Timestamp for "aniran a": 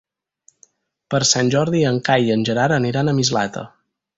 2.81-3.17